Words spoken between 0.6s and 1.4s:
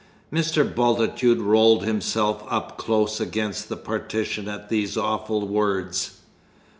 Bultitude